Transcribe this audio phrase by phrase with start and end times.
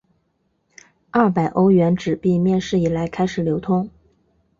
[1.11, 3.87] 二百欧元纸币面世以来开始流通。